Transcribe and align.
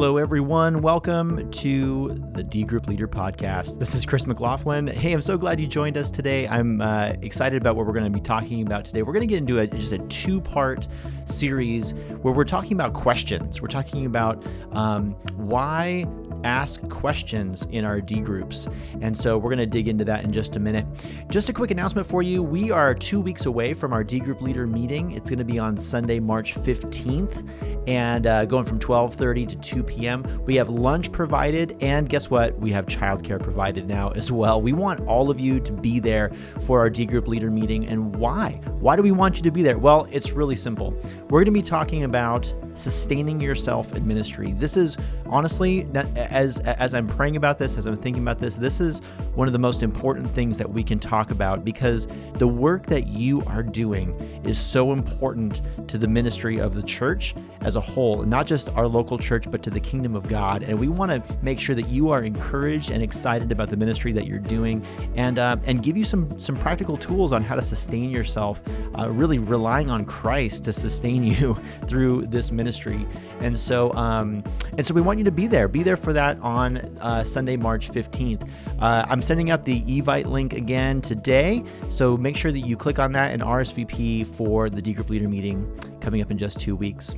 Hello, 0.00 0.16
everyone. 0.16 0.80
Welcome 0.80 1.50
to 1.50 2.18
the 2.32 2.42
D 2.42 2.64
Group 2.64 2.88
Leader 2.88 3.06
Podcast. 3.06 3.78
This 3.78 3.94
is 3.94 4.06
Chris 4.06 4.26
McLaughlin. 4.26 4.86
Hey, 4.86 5.12
I'm 5.12 5.20
so 5.20 5.36
glad 5.36 5.60
you 5.60 5.66
joined 5.66 5.98
us 5.98 6.10
today. 6.10 6.48
I'm 6.48 6.80
uh, 6.80 7.12
excited 7.20 7.60
about 7.60 7.76
what 7.76 7.84
we're 7.84 7.92
going 7.92 8.10
to 8.10 8.10
be 8.10 8.22
talking 8.22 8.66
about 8.66 8.86
today. 8.86 9.02
We're 9.02 9.12
going 9.12 9.28
to 9.28 9.30
get 9.30 9.36
into 9.36 9.58
a, 9.58 9.66
just 9.66 9.92
a 9.92 9.98
two 9.98 10.40
part 10.40 10.88
series 11.26 11.92
where 12.22 12.32
we're 12.32 12.46
talking 12.46 12.72
about 12.72 12.94
questions. 12.94 13.60
We're 13.60 13.68
talking 13.68 14.06
about 14.06 14.42
um, 14.72 15.10
why 15.36 16.06
ask 16.44 16.86
questions 16.88 17.66
in 17.70 17.84
our 17.84 18.00
D 18.00 18.20
groups. 18.20 18.68
And 19.00 19.16
so 19.16 19.38
we're 19.38 19.50
going 19.50 19.58
to 19.58 19.66
dig 19.66 19.88
into 19.88 20.04
that 20.04 20.24
in 20.24 20.32
just 20.32 20.56
a 20.56 20.60
minute. 20.60 20.86
Just 21.30 21.48
a 21.48 21.52
quick 21.52 21.70
announcement 21.70 22.06
for 22.06 22.22
you 22.22 22.42
we 22.42 22.70
are 22.70 22.94
two 22.94 23.20
weeks 23.20 23.46
away 23.46 23.74
from 23.74 23.92
our 23.92 24.02
D 24.02 24.18
group 24.18 24.40
leader 24.40 24.66
meeting. 24.66 25.12
It's 25.12 25.30
going 25.30 25.38
to 25.38 25.44
be 25.44 25.58
on 25.58 25.76
Sunday, 25.76 26.18
March 26.18 26.54
15th, 26.54 27.88
and 27.88 28.26
uh, 28.26 28.44
going 28.44 28.64
from 28.64 28.78
12:30 28.78 29.48
to 29.48 29.56
2 29.56 29.82
p.m. 29.84 30.44
We 30.44 30.56
have 30.56 30.68
lunch 30.68 31.12
provided, 31.12 31.76
and 31.80 32.08
guess 32.08 32.28
what? 32.28 32.58
We 32.58 32.70
have 32.72 32.86
childcare 32.86 33.42
provided 33.42 33.86
now 33.86 34.10
as 34.10 34.32
well. 34.32 34.60
We 34.60 34.72
want 34.72 35.06
all 35.06 35.30
of 35.30 35.38
you 35.38 35.60
to 35.60 35.72
be 35.72 36.00
there 36.00 36.32
for 36.66 36.80
our 36.80 36.90
D 36.90 37.06
group 37.06 37.28
leader 37.28 37.50
meeting. 37.50 37.86
And 37.86 38.16
why? 38.16 38.60
Why 38.80 38.96
do 38.96 39.02
we 39.02 39.12
want 39.12 39.36
you 39.36 39.42
to 39.42 39.50
be 39.50 39.62
there? 39.62 39.78
Well, 39.78 40.08
it's 40.10 40.32
really 40.32 40.56
simple. 40.56 40.92
We're 41.28 41.44
going 41.44 41.46
to 41.46 41.50
be 41.52 41.62
talking 41.62 42.04
about 42.04 42.52
sustaining 42.74 43.40
yourself 43.40 43.94
in 43.94 44.06
ministry. 44.06 44.52
This 44.52 44.76
is 44.76 44.96
honestly 45.26 45.84
as 46.30 46.60
as 46.60 46.94
I'm 46.94 47.06
praying 47.06 47.36
about 47.36 47.58
this, 47.58 47.76
as 47.76 47.86
I'm 47.86 47.96
thinking 47.96 48.22
about 48.22 48.38
this, 48.38 48.54
this 48.54 48.80
is 48.80 49.00
one 49.34 49.48
of 49.48 49.52
the 49.52 49.58
most 49.58 49.82
important 49.82 50.32
things 50.32 50.56
that 50.58 50.70
we 50.70 50.82
can 50.82 50.98
talk 50.98 51.30
about 51.30 51.64
because 51.64 52.06
the 52.34 52.48
work 52.48 52.86
that 52.86 53.08
you 53.08 53.42
are 53.46 53.62
doing 53.62 54.12
is 54.44 54.58
so 54.58 54.92
important 54.92 55.60
to 55.88 55.98
the 55.98 56.08
ministry 56.08 56.58
of 56.58 56.74
the 56.74 56.82
church 56.82 57.34
as 57.62 57.76
a 57.76 57.80
whole, 57.80 58.22
not 58.22 58.46
just 58.46 58.70
our 58.70 58.86
local 58.86 59.18
church, 59.18 59.50
but 59.50 59.62
to 59.62 59.70
the 59.70 59.80
kingdom 59.80 60.16
of 60.16 60.26
God. 60.28 60.62
And 60.62 60.78
we 60.78 60.88
want 60.88 61.10
to 61.10 61.36
make 61.42 61.60
sure 61.60 61.74
that 61.74 61.88
you 61.88 62.10
are 62.10 62.22
encouraged 62.22 62.90
and 62.90 63.02
excited 63.02 63.52
about 63.52 63.68
the 63.68 63.76
ministry 63.76 64.12
that 64.12 64.26
you're 64.26 64.38
doing, 64.38 64.86
and 65.16 65.38
uh, 65.38 65.56
and 65.64 65.82
give 65.82 65.96
you 65.96 66.04
some 66.04 66.38
some 66.38 66.56
practical 66.56 66.96
tools 66.96 67.32
on 67.32 67.42
how 67.42 67.56
to 67.56 67.62
sustain 67.62 68.10
yourself, 68.10 68.62
uh, 68.98 69.10
really 69.10 69.38
relying 69.38 69.90
on 69.90 70.04
Christ 70.04 70.64
to 70.64 70.72
sustain 70.72 71.24
you 71.40 71.58
through 71.86 72.26
this 72.26 72.52
ministry. 72.52 73.06
And 73.40 73.58
so 73.58 73.92
um, 73.94 74.44
and 74.76 74.86
so 74.86 74.94
we 74.94 75.00
want 75.00 75.18
you 75.18 75.24
to 75.24 75.32
be 75.32 75.46
there, 75.46 75.66
be 75.66 75.82
there 75.82 75.96
for 75.96 76.12
that 76.12 76.19
on 76.20 76.76
uh, 77.00 77.24
Sunday, 77.24 77.56
March 77.56 77.90
15th. 77.90 78.48
Uh, 78.78 79.04
I'm 79.08 79.22
sending 79.22 79.50
out 79.50 79.64
the 79.64 79.82
Evite 79.82 80.26
link 80.26 80.52
again 80.52 81.00
today, 81.00 81.64
so 81.88 82.16
make 82.16 82.36
sure 82.36 82.52
that 82.52 82.60
you 82.60 82.76
click 82.76 82.98
on 82.98 83.12
that 83.12 83.32
and 83.32 83.42
RSVP 83.42 84.26
for 84.26 84.70
the 84.70 84.80
D 84.80 84.92
Group 84.92 85.10
Leader 85.10 85.28
meeting 85.28 85.66
coming 86.00 86.22
up 86.22 86.30
in 86.30 86.38
just 86.38 86.58
two 86.58 86.74
weeks. 86.74 87.14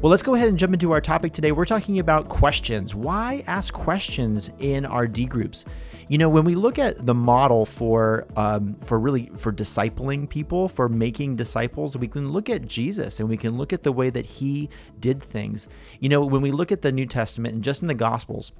Well, 0.00 0.10
let's 0.10 0.22
go 0.22 0.34
ahead 0.34 0.48
and 0.48 0.58
jump 0.58 0.74
into 0.74 0.92
our 0.92 1.00
topic 1.00 1.32
today. 1.32 1.52
We're 1.52 1.64
talking 1.64 1.98
about 1.98 2.28
questions. 2.28 2.94
Why 2.94 3.42
ask 3.46 3.72
questions 3.72 4.50
in 4.58 4.84
our 4.84 5.06
D 5.06 5.24
groups? 5.24 5.64
You 6.08 6.18
know, 6.18 6.28
when 6.28 6.44
we 6.44 6.54
look 6.54 6.78
at 6.78 7.04
the 7.04 7.14
model 7.14 7.66
for 7.66 8.26
um, 8.36 8.76
for 8.82 9.00
really 9.00 9.30
for 9.36 9.52
discipling 9.52 10.28
people, 10.28 10.68
for 10.68 10.88
making 10.88 11.36
disciples, 11.36 11.96
we 11.96 12.08
can 12.08 12.30
look 12.30 12.48
at 12.50 12.66
Jesus 12.66 13.18
and 13.18 13.28
we 13.28 13.36
can 13.36 13.56
look 13.56 13.72
at 13.72 13.82
the 13.82 13.92
way 13.92 14.10
that 14.10 14.26
he 14.26 14.68
did 15.00 15.22
things. 15.22 15.68
You 15.98 16.08
know, 16.08 16.24
when 16.24 16.42
we 16.42 16.52
look 16.52 16.70
at 16.70 16.82
the 16.82 16.92
New 16.92 17.06
Testament 17.06 17.54
and 17.54 17.64
just 17.64 17.82
in 17.82 17.88
the 17.88 17.94
Gospels, 17.94 18.52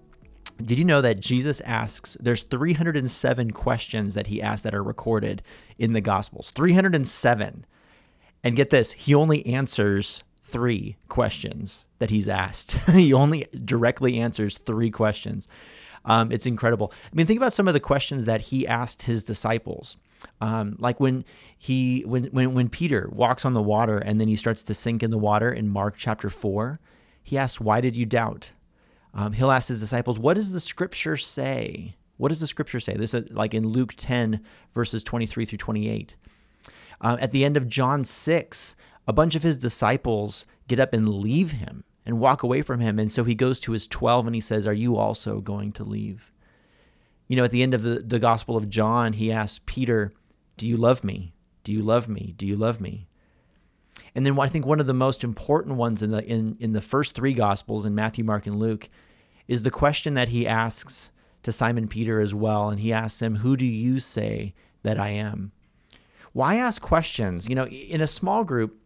did 0.64 0.78
you 0.78 0.84
know 0.84 1.02
that 1.02 1.20
Jesus 1.20 1.60
asks, 1.60 2.16
there's 2.18 2.42
307 2.42 3.50
questions 3.50 4.14
that 4.14 4.28
he 4.28 4.40
asks 4.40 4.62
that 4.62 4.74
are 4.74 4.82
recorded 4.82 5.42
in 5.78 5.92
the 5.92 6.00
Gospels? 6.00 6.50
307. 6.54 7.66
And 8.44 8.56
get 8.56 8.70
this, 8.70 8.92
he 8.92 9.14
only 9.14 9.44
answers 9.46 10.22
three 10.42 10.96
questions 11.08 11.86
that 11.98 12.10
he's 12.10 12.28
asked. 12.28 12.72
he 12.92 13.12
only 13.12 13.46
directly 13.64 14.18
answers 14.18 14.58
three 14.58 14.90
questions. 14.90 15.48
Um, 16.04 16.30
it's 16.30 16.46
incredible. 16.46 16.92
I 17.12 17.16
mean, 17.16 17.26
think 17.26 17.38
about 17.38 17.52
some 17.52 17.66
of 17.66 17.74
the 17.74 17.80
questions 17.80 18.26
that 18.26 18.40
he 18.40 18.66
asked 18.66 19.02
his 19.02 19.24
disciples. 19.24 19.96
Um, 20.40 20.76
like 20.78 21.00
when 21.00 21.24
he 21.58 22.02
when 22.06 22.24
when 22.26 22.54
when 22.54 22.68
Peter 22.68 23.08
walks 23.12 23.44
on 23.44 23.54
the 23.54 23.62
water 23.62 23.98
and 23.98 24.20
then 24.20 24.28
he 24.28 24.36
starts 24.36 24.62
to 24.64 24.74
sink 24.74 25.02
in 25.02 25.10
the 25.10 25.18
water 25.18 25.52
in 25.52 25.68
Mark 25.68 25.96
chapter 25.96 26.30
four, 26.30 26.80
he 27.22 27.36
asks, 27.36 27.60
"Why 27.60 27.80
did 27.80 27.96
you 27.96 28.06
doubt?" 28.06 28.52
Um, 29.12 29.32
he'll 29.32 29.50
ask 29.50 29.68
his 29.68 29.80
disciples, 29.80 30.18
"What 30.18 30.34
does 30.34 30.52
the 30.52 30.60
Scripture 30.60 31.16
say?" 31.16 31.96
What 32.18 32.30
does 32.30 32.40
the 32.40 32.46
Scripture 32.46 32.80
say? 32.80 32.94
This 32.94 33.12
is 33.12 33.30
like 33.30 33.52
in 33.52 33.68
Luke 33.68 33.92
ten 33.94 34.40
verses 34.74 35.02
twenty 35.02 35.26
three 35.26 35.44
through 35.44 35.58
twenty 35.58 35.88
eight. 35.88 36.16
Uh, 37.00 37.16
at 37.20 37.32
the 37.32 37.44
end 37.44 37.56
of 37.56 37.68
John 37.68 38.04
six, 38.04 38.76
a 39.06 39.12
bunch 39.12 39.34
of 39.34 39.42
his 39.42 39.56
disciples 39.56 40.46
get 40.68 40.80
up 40.80 40.92
and 40.92 41.08
leave 41.08 41.52
him 41.52 41.84
and 42.04 42.20
walk 42.20 42.42
away 42.42 42.62
from 42.62 42.80
him. 42.80 42.98
And 42.98 43.10
so 43.10 43.24
he 43.24 43.34
goes 43.34 43.60
to 43.60 43.72
his 43.72 43.86
12 43.86 44.26
and 44.26 44.34
he 44.34 44.40
says, 44.40 44.66
Are 44.66 44.72
you 44.72 44.96
also 44.96 45.40
going 45.40 45.72
to 45.72 45.84
leave? 45.84 46.32
You 47.28 47.36
know, 47.36 47.44
at 47.44 47.50
the 47.50 47.62
end 47.62 47.74
of 47.74 47.82
the, 47.82 47.96
the 47.96 48.20
Gospel 48.20 48.56
of 48.56 48.70
John, 48.70 49.14
he 49.14 49.32
asks 49.32 49.60
Peter, 49.66 50.12
Do 50.56 50.66
you 50.66 50.76
love 50.76 51.02
me? 51.02 51.34
Do 51.64 51.72
you 51.72 51.82
love 51.82 52.08
me? 52.08 52.34
Do 52.36 52.46
you 52.46 52.56
love 52.56 52.80
me? 52.80 53.08
And 54.14 54.24
then 54.24 54.38
I 54.38 54.46
think 54.46 54.64
one 54.64 54.80
of 54.80 54.86
the 54.86 54.94
most 54.94 55.24
important 55.24 55.76
ones 55.76 56.02
in 56.02 56.10
the 56.10 56.24
in, 56.24 56.56
in 56.60 56.72
the 56.72 56.80
first 56.80 57.14
three 57.14 57.34
gospels 57.34 57.84
in 57.84 57.94
Matthew, 57.94 58.24
Mark, 58.24 58.46
and 58.46 58.58
Luke 58.58 58.88
is 59.48 59.62
the 59.62 59.70
question 59.70 60.14
that 60.14 60.30
he 60.30 60.46
asks 60.46 61.10
to 61.42 61.52
Simon 61.52 61.88
Peter 61.88 62.20
as 62.20 62.32
well. 62.32 62.70
And 62.70 62.80
he 62.80 62.92
asks 62.92 63.20
him, 63.20 63.36
Who 63.36 63.56
do 63.56 63.66
you 63.66 63.98
say 63.98 64.54
that 64.84 64.98
I 64.98 65.10
am? 65.10 65.52
Why 66.36 66.56
ask 66.56 66.82
questions? 66.82 67.48
You 67.48 67.54
know, 67.54 67.66
in 67.66 68.02
a 68.02 68.06
small 68.06 68.44
group, 68.44 68.78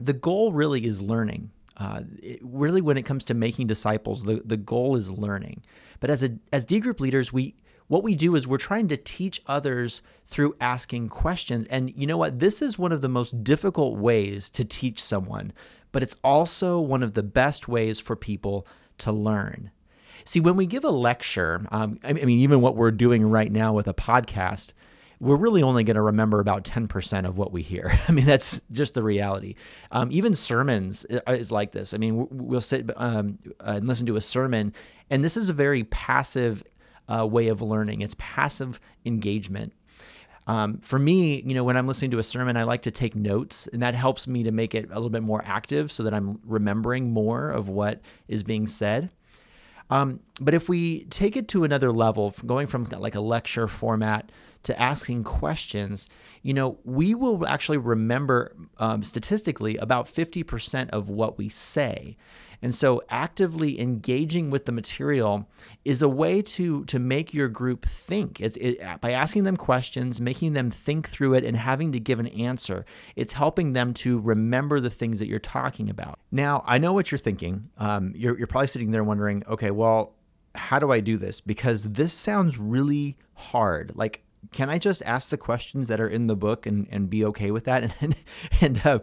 the 0.00 0.14
goal 0.14 0.50
really 0.50 0.86
is 0.86 1.02
learning. 1.02 1.50
Uh, 1.76 2.04
it, 2.22 2.40
really, 2.42 2.80
when 2.80 2.96
it 2.96 3.02
comes 3.02 3.22
to 3.24 3.34
making 3.34 3.66
disciples, 3.66 4.22
the, 4.22 4.40
the 4.42 4.56
goal 4.56 4.96
is 4.96 5.10
learning. 5.10 5.62
But 6.00 6.08
as 6.08 6.24
a 6.24 6.38
as 6.54 6.64
D 6.64 6.80
group 6.80 6.98
leaders, 6.98 7.34
we 7.34 7.54
what 7.88 8.02
we 8.02 8.14
do 8.14 8.34
is 8.34 8.48
we're 8.48 8.56
trying 8.56 8.88
to 8.88 8.96
teach 8.96 9.42
others 9.46 10.00
through 10.26 10.56
asking 10.58 11.10
questions. 11.10 11.66
And 11.66 11.92
you 11.94 12.06
know 12.06 12.16
what? 12.16 12.38
This 12.38 12.62
is 12.62 12.78
one 12.78 12.92
of 12.92 13.02
the 13.02 13.10
most 13.10 13.44
difficult 13.44 13.98
ways 13.98 14.48
to 14.48 14.64
teach 14.64 15.02
someone, 15.02 15.52
but 15.92 16.02
it's 16.02 16.16
also 16.24 16.80
one 16.80 17.02
of 17.02 17.12
the 17.12 17.22
best 17.22 17.68
ways 17.68 18.00
for 18.00 18.16
people 18.16 18.66
to 18.98 19.12
learn. 19.12 19.70
See, 20.24 20.40
when 20.40 20.56
we 20.56 20.64
give 20.64 20.84
a 20.84 20.90
lecture, 20.90 21.66
um, 21.70 21.98
I 22.02 22.14
mean, 22.14 22.38
even 22.38 22.62
what 22.62 22.76
we're 22.76 22.90
doing 22.90 23.28
right 23.28 23.52
now 23.52 23.74
with 23.74 23.86
a 23.86 23.92
podcast, 23.92 24.72
we're 25.20 25.36
really 25.36 25.62
only 25.62 25.84
going 25.84 25.96
to 25.96 26.02
remember 26.02 26.40
about 26.40 26.64
10% 26.64 27.26
of 27.26 27.36
what 27.36 27.52
we 27.52 27.62
hear. 27.62 27.98
I 28.08 28.12
mean, 28.12 28.24
that's 28.24 28.60
just 28.72 28.94
the 28.94 29.02
reality. 29.02 29.54
Um, 29.92 30.08
even 30.10 30.34
sermons 30.34 31.04
is 31.26 31.52
like 31.52 31.72
this. 31.72 31.92
I 31.92 31.98
mean, 31.98 32.26
we'll 32.30 32.62
sit 32.62 32.90
um, 32.96 33.38
and 33.60 33.86
listen 33.86 34.06
to 34.06 34.16
a 34.16 34.20
sermon, 34.20 34.72
and 35.10 35.22
this 35.22 35.36
is 35.36 35.50
a 35.50 35.52
very 35.52 35.84
passive 35.84 36.64
uh, 37.08 37.26
way 37.26 37.48
of 37.48 37.60
learning. 37.60 38.00
It's 38.00 38.16
passive 38.18 38.80
engagement. 39.04 39.74
Um, 40.46 40.78
for 40.78 40.98
me, 40.98 41.42
you 41.42 41.54
know, 41.54 41.64
when 41.64 41.76
I'm 41.76 41.86
listening 41.86 42.10
to 42.12 42.18
a 42.18 42.22
sermon, 42.22 42.56
I 42.56 42.62
like 42.62 42.82
to 42.82 42.90
take 42.90 43.14
notes, 43.14 43.68
and 43.72 43.82
that 43.82 43.94
helps 43.94 44.26
me 44.26 44.42
to 44.44 44.50
make 44.50 44.74
it 44.74 44.86
a 44.86 44.94
little 44.94 45.10
bit 45.10 45.22
more 45.22 45.42
active 45.44 45.92
so 45.92 46.02
that 46.04 46.14
I'm 46.14 46.40
remembering 46.44 47.12
more 47.12 47.50
of 47.50 47.68
what 47.68 48.00
is 48.26 48.42
being 48.42 48.66
said. 48.66 49.10
Um, 49.90 50.20
but 50.40 50.54
if 50.54 50.68
we 50.68 51.04
take 51.04 51.36
it 51.36 51.48
to 51.48 51.64
another 51.64 51.92
level, 51.92 52.34
going 52.46 52.68
from 52.68 52.84
like 52.84 53.16
a 53.16 53.20
lecture 53.20 53.68
format 53.68 54.32
to 54.62 54.80
asking 54.80 55.24
questions, 55.24 56.08
you 56.42 56.52
know, 56.52 56.78
we 56.84 57.14
will 57.14 57.46
actually 57.46 57.78
remember 57.78 58.54
um, 58.78 59.02
statistically 59.02 59.76
about 59.78 60.06
50% 60.06 60.90
of 60.90 61.08
what 61.08 61.38
we 61.38 61.48
say. 61.48 62.16
And 62.62 62.74
so 62.74 63.02
actively 63.08 63.80
engaging 63.80 64.50
with 64.50 64.66
the 64.66 64.72
material 64.72 65.48
is 65.84 66.02
a 66.02 66.08
way 66.08 66.42
to 66.42 66.84
to 66.86 66.98
make 66.98 67.32
your 67.32 67.48
group 67.48 67.86
think. 67.86 68.40
It's 68.40 68.56
it, 68.56 68.80
by 69.00 69.12
asking 69.12 69.44
them 69.44 69.56
questions, 69.56 70.20
making 70.20 70.52
them 70.52 70.70
think 70.70 71.08
through 71.08 71.34
it 71.34 71.44
and 71.44 71.56
having 71.56 71.92
to 71.92 72.00
give 72.00 72.20
an 72.20 72.26
answer. 72.26 72.84
It's 73.16 73.32
helping 73.32 73.72
them 73.72 73.94
to 73.94 74.20
remember 74.20 74.80
the 74.80 74.90
things 74.90 75.18
that 75.20 75.26
you're 75.26 75.38
talking 75.38 75.88
about. 75.88 76.18
Now, 76.30 76.62
I 76.66 76.78
know 76.78 76.92
what 76.92 77.10
you're 77.10 77.18
thinking. 77.18 77.70
Um, 77.78 78.12
you're, 78.14 78.36
you're 78.36 78.46
probably 78.46 78.66
sitting 78.66 78.90
there 78.90 79.04
wondering, 79.04 79.42
okay, 79.48 79.70
well, 79.70 80.14
how 80.54 80.78
do 80.78 80.92
I 80.92 81.00
do 81.00 81.16
this? 81.16 81.40
Because 81.40 81.84
this 81.84 82.12
sounds 82.12 82.58
really 82.58 83.16
hard. 83.34 83.92
Like 83.94 84.22
can 84.52 84.70
I 84.70 84.78
just 84.78 85.02
ask 85.02 85.28
the 85.28 85.36
questions 85.36 85.88
that 85.88 86.00
are 86.00 86.08
in 86.08 86.26
the 86.26 86.36
book 86.36 86.66
and, 86.66 86.86
and 86.90 87.08
be 87.08 87.24
okay 87.26 87.50
with 87.50 87.64
that? 87.64 87.94
And 88.00 88.16
and 88.60 88.86
uh, 88.86 88.98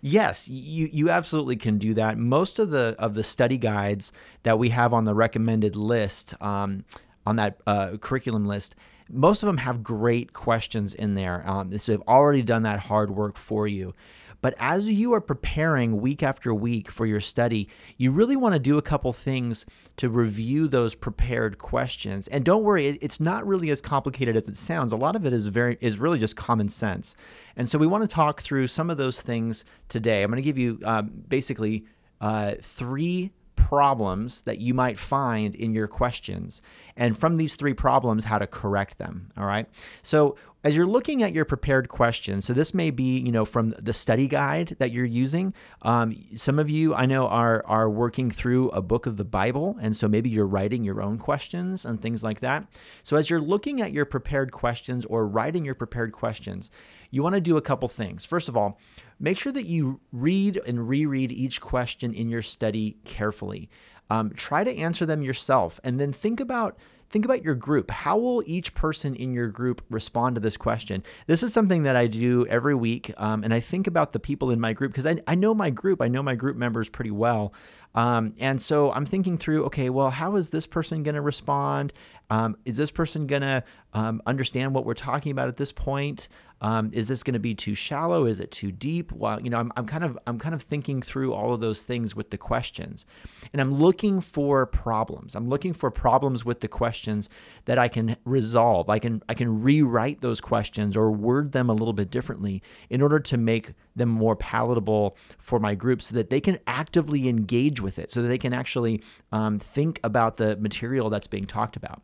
yes, 0.00 0.48
you 0.48 0.88
you 0.92 1.10
absolutely 1.10 1.56
can 1.56 1.78
do 1.78 1.94
that. 1.94 2.18
Most 2.18 2.58
of 2.58 2.70
the 2.70 2.94
of 2.98 3.14
the 3.14 3.24
study 3.24 3.58
guides 3.58 4.12
that 4.42 4.58
we 4.58 4.68
have 4.70 4.92
on 4.92 5.04
the 5.04 5.14
recommended 5.14 5.76
list, 5.76 6.34
um, 6.42 6.84
on 7.26 7.36
that 7.36 7.60
uh, 7.66 7.96
curriculum 8.00 8.44
list, 8.44 8.74
most 9.08 9.42
of 9.42 9.46
them 9.46 9.58
have 9.58 9.82
great 9.82 10.32
questions 10.32 10.94
in 10.94 11.14
there. 11.14 11.42
Um, 11.48 11.76
so 11.78 11.92
they've 11.92 12.08
already 12.08 12.42
done 12.42 12.62
that 12.62 12.80
hard 12.80 13.10
work 13.10 13.36
for 13.36 13.66
you. 13.66 13.94
But 14.42 14.54
as 14.58 14.90
you 14.90 15.14
are 15.14 15.20
preparing 15.22 16.02
week 16.02 16.22
after 16.22 16.52
week 16.52 16.90
for 16.90 17.06
your 17.06 17.20
study, 17.20 17.68
you 17.96 18.10
really 18.10 18.36
want 18.36 18.52
to 18.52 18.58
do 18.58 18.76
a 18.76 18.82
couple 18.82 19.12
things 19.14 19.64
to 19.96 20.10
review 20.10 20.68
those 20.68 20.94
prepared 20.94 21.56
questions. 21.56 22.28
And 22.28 22.44
don't 22.44 22.64
worry, 22.64 22.88
it's 23.00 23.20
not 23.20 23.46
really 23.46 23.70
as 23.70 23.80
complicated 23.80 24.36
as 24.36 24.48
it 24.48 24.56
sounds. 24.58 24.92
A 24.92 24.96
lot 24.96 25.16
of 25.16 25.24
it 25.24 25.32
is 25.32 25.46
very 25.46 25.78
is 25.80 25.98
really 25.98 26.18
just 26.18 26.36
common 26.36 26.68
sense. 26.68 27.16
And 27.56 27.68
so 27.68 27.78
we 27.78 27.86
want 27.86 28.02
to 28.02 28.14
talk 28.14 28.42
through 28.42 28.66
some 28.66 28.90
of 28.90 28.98
those 28.98 29.20
things 29.20 29.64
today. 29.88 30.22
I'm 30.22 30.30
going 30.30 30.36
to 30.36 30.42
give 30.42 30.58
you 30.58 30.78
uh, 30.84 31.02
basically 31.02 31.86
uh, 32.20 32.56
three 32.60 33.32
problems 33.68 34.42
that 34.42 34.58
you 34.58 34.74
might 34.74 34.98
find 34.98 35.54
in 35.54 35.72
your 35.72 35.88
questions. 35.88 36.62
And 36.96 37.16
from 37.16 37.36
these 37.36 37.56
three 37.56 37.74
problems, 37.74 38.24
how 38.24 38.38
to 38.38 38.46
correct 38.46 38.98
them. 38.98 39.32
All 39.36 39.46
right. 39.46 39.66
So 40.02 40.36
as 40.64 40.76
you're 40.76 40.86
looking 40.86 41.22
at 41.22 41.32
your 41.32 41.44
prepared 41.44 41.88
questions, 41.88 42.44
so 42.44 42.52
this 42.52 42.72
may 42.72 42.90
be, 42.90 43.18
you 43.18 43.32
know, 43.32 43.44
from 43.44 43.70
the 43.78 43.92
study 43.92 44.28
guide 44.28 44.76
that 44.78 44.92
you're 44.92 45.04
using. 45.04 45.54
Um, 45.82 46.16
some 46.36 46.58
of 46.58 46.70
you 46.70 46.94
I 46.94 47.06
know 47.06 47.26
are 47.26 47.64
are 47.66 47.90
working 47.90 48.30
through 48.30 48.70
a 48.70 48.80
book 48.80 49.06
of 49.06 49.16
the 49.16 49.24
Bible, 49.24 49.76
and 49.80 49.96
so 49.96 50.06
maybe 50.06 50.30
you're 50.30 50.46
writing 50.46 50.84
your 50.84 51.02
own 51.02 51.18
questions 51.18 51.84
and 51.84 52.00
things 52.00 52.22
like 52.22 52.40
that. 52.40 52.66
So 53.02 53.16
as 53.16 53.28
you're 53.28 53.40
looking 53.40 53.80
at 53.80 53.92
your 53.92 54.04
prepared 54.04 54.52
questions 54.52 55.04
or 55.06 55.26
writing 55.26 55.64
your 55.64 55.74
prepared 55.74 56.12
questions, 56.12 56.70
you 57.12 57.22
want 57.22 57.36
to 57.36 57.40
do 57.40 57.56
a 57.56 57.62
couple 57.62 57.86
things. 57.88 58.24
First 58.24 58.48
of 58.48 58.56
all, 58.56 58.80
make 59.20 59.38
sure 59.38 59.52
that 59.52 59.66
you 59.66 60.00
read 60.10 60.60
and 60.66 60.88
reread 60.88 61.30
each 61.30 61.60
question 61.60 62.12
in 62.12 62.28
your 62.28 62.42
study 62.42 62.96
carefully. 63.04 63.70
Um, 64.10 64.30
try 64.30 64.64
to 64.64 64.76
answer 64.76 65.06
them 65.06 65.22
yourself, 65.22 65.78
and 65.84 66.00
then 66.00 66.12
think 66.12 66.40
about 66.40 66.76
think 67.12 67.26
about 67.26 67.44
your 67.44 67.54
group. 67.54 67.90
How 67.90 68.16
will 68.16 68.42
each 68.46 68.74
person 68.74 69.14
in 69.14 69.34
your 69.34 69.48
group 69.48 69.84
respond 69.90 70.34
to 70.36 70.40
this 70.40 70.56
question? 70.56 71.02
This 71.26 71.42
is 71.42 71.52
something 71.52 71.82
that 71.82 71.94
I 71.94 72.06
do 72.06 72.46
every 72.46 72.74
week. 72.74 73.12
Um, 73.18 73.44
and 73.44 73.52
I 73.52 73.60
think 73.60 73.86
about 73.86 74.14
the 74.14 74.18
people 74.18 74.50
in 74.50 74.58
my 74.58 74.72
group 74.72 74.92
because 74.92 75.04
I, 75.04 75.18
I 75.26 75.34
know 75.34 75.54
my 75.54 75.68
group, 75.68 76.00
I 76.00 76.08
know 76.08 76.22
my 76.22 76.34
group 76.34 76.56
members 76.56 76.88
pretty 76.88 77.10
well. 77.10 77.52
Um, 77.94 78.34
and 78.38 78.60
so 78.60 78.90
I'm 78.92 79.04
thinking 79.04 79.36
through, 79.36 79.66
okay, 79.66 79.90
well, 79.90 80.08
how 80.08 80.36
is 80.36 80.48
this 80.48 80.66
person 80.66 81.02
going 81.02 81.14
to 81.14 81.20
respond? 81.20 81.92
Um, 82.30 82.56
is 82.64 82.78
this 82.78 82.90
person 82.90 83.26
going 83.26 83.42
to 83.42 83.62
um, 83.92 84.22
understand 84.26 84.74
what 84.74 84.86
we're 84.86 84.94
talking 84.94 85.32
about 85.32 85.48
at 85.48 85.58
this 85.58 85.72
point? 85.72 86.28
Um, 86.62 86.90
is 86.94 87.08
this 87.08 87.24
going 87.24 87.34
to 87.34 87.40
be 87.40 87.56
too 87.56 87.74
shallow? 87.74 88.24
Is 88.24 88.38
it 88.38 88.52
too 88.52 88.70
deep? 88.70 89.10
Well, 89.10 89.42
you 89.42 89.50
know, 89.50 89.58
I'm, 89.58 89.72
I'm 89.76 89.84
kind 89.84 90.04
of 90.04 90.16
I'm 90.28 90.38
kind 90.38 90.54
of 90.54 90.62
thinking 90.62 91.02
through 91.02 91.34
all 91.34 91.52
of 91.52 91.60
those 91.60 91.82
things 91.82 92.14
with 92.14 92.30
the 92.30 92.38
questions, 92.38 93.04
and 93.52 93.60
I'm 93.60 93.74
looking 93.74 94.20
for 94.20 94.64
problems. 94.64 95.34
I'm 95.34 95.48
looking 95.48 95.72
for 95.72 95.90
problems 95.90 96.44
with 96.44 96.60
the 96.60 96.68
questions 96.68 97.28
that 97.64 97.78
I 97.78 97.88
can 97.88 98.16
resolve. 98.24 98.88
I 98.88 99.00
can 99.00 99.22
I 99.28 99.34
can 99.34 99.60
rewrite 99.60 100.20
those 100.20 100.40
questions 100.40 100.96
or 100.96 101.10
word 101.10 101.50
them 101.50 101.68
a 101.68 101.74
little 101.74 101.92
bit 101.92 102.10
differently 102.10 102.62
in 102.88 103.02
order 103.02 103.18
to 103.18 103.36
make 103.36 103.74
them 103.96 104.08
more 104.08 104.36
palatable 104.36 105.16
for 105.38 105.58
my 105.58 105.74
group, 105.74 106.00
so 106.00 106.14
that 106.14 106.30
they 106.30 106.40
can 106.40 106.58
actively 106.68 107.28
engage 107.28 107.80
with 107.80 107.98
it, 107.98 108.12
so 108.12 108.22
that 108.22 108.28
they 108.28 108.38
can 108.38 108.54
actually 108.54 109.02
um, 109.32 109.58
think 109.58 109.98
about 110.04 110.36
the 110.36 110.56
material 110.56 111.10
that's 111.10 111.26
being 111.26 111.46
talked 111.46 111.76
about. 111.76 112.02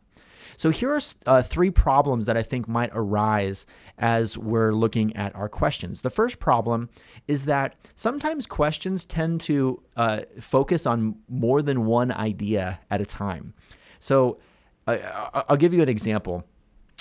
So 0.59 0.71
here 0.71 0.93
are 0.93 0.99
uh, 1.25 1.41
three 1.41 1.71
problems 1.71 2.25
that 2.25 2.35
I 2.35 2.43
think 2.43 2.67
might 2.67 2.89
arise 2.91 3.65
as 3.97 4.37
we're 4.37 4.73
looking 4.73 5.15
at 5.15 5.33
our 5.33 5.47
questions. 5.47 6.01
The 6.01 6.09
first 6.09 6.39
problem 6.39 6.89
is 7.29 7.45
that 7.45 7.77
sometimes 7.95 8.45
questions 8.45 9.05
tend 9.05 9.39
to 9.41 9.81
uh, 9.95 10.23
focus 10.41 10.85
on 10.85 11.15
more 11.29 11.61
than 11.61 11.85
one 11.85 12.11
idea 12.11 12.81
at 12.91 12.99
a 12.99 13.05
time. 13.05 13.53
So 13.99 14.37
uh, 14.85 15.43
I'll 15.47 15.55
give 15.55 15.73
you 15.73 15.81
an 15.81 15.87
example. 15.87 16.43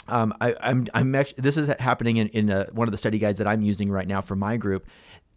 Um, 0.06 0.32
I, 0.40 0.54
I'm, 0.60 0.86
I'm 0.94 1.10
this 1.36 1.56
is 1.56 1.66
happening 1.80 2.18
in, 2.18 2.28
in 2.28 2.50
uh, 2.50 2.66
one 2.70 2.86
of 2.86 2.92
the 2.92 2.98
study 2.98 3.18
guides 3.18 3.38
that 3.38 3.48
I'm 3.48 3.62
using 3.62 3.90
right 3.90 4.06
now 4.06 4.20
for 4.20 4.36
my 4.36 4.56
group. 4.56 4.86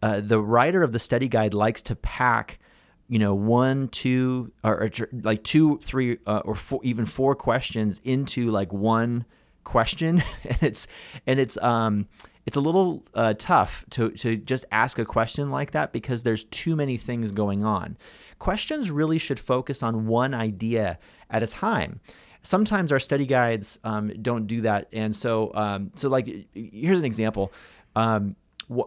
Uh, 0.04 0.22
the 0.22 0.40
writer 0.40 0.84
of 0.84 0.92
the 0.92 1.00
study 1.00 1.28
guide 1.28 1.56
likes 1.56 1.82
to 1.82 1.96
pack 1.96 2.60
you 3.12 3.20
know 3.20 3.36
one 3.36 3.90
two 3.90 4.54
or, 4.64 4.86
or 4.86 4.92
like 5.12 5.44
two 5.44 5.78
three 5.80 6.18
uh, 6.26 6.42
or 6.46 6.56
four 6.56 6.80
even 6.82 7.06
four 7.06 7.36
questions 7.36 8.00
into 8.06 8.50
like 8.50 8.72
one 8.72 9.26
question. 9.66 10.24
And 10.46 10.58
it's 10.64 10.88
and 11.28 11.38
it's 11.38 11.58
um 11.58 12.08
it's 12.46 12.56
a 12.56 12.62
little 12.62 13.04
uh, 13.14 13.34
tough 13.38 13.84
to 13.92 14.12
to 14.12 14.38
just 14.38 14.66
ask 14.72 14.98
a 14.98 15.04
question 15.04 15.52
like 15.52 15.72
that 15.72 15.92
because 15.92 16.22
there's 16.22 16.46
too 16.46 16.78
many 16.78 16.96
things 16.96 17.34
going 17.34 17.66
on. 17.66 17.98
Questions 18.40 18.90
really 18.90 19.20
should 19.20 19.42
focus 19.42 19.84
on 19.84 20.08
one 20.08 20.34
idea 20.34 20.98
at 21.30 21.44
a 21.44 21.48
time. 21.48 22.00
Sometimes 22.44 22.94
our 22.94 23.00
study 23.00 23.26
guides 23.26 23.78
um, 23.84 24.08
don't 24.22 24.48
do 24.48 24.62
that. 24.62 24.88
And 24.94 25.14
so 25.14 25.52
um, 25.54 25.92
so 25.96 26.08
like 26.08 26.48
here's 26.54 27.00
an 27.00 27.06
example. 27.06 27.52
Um, 27.94 28.38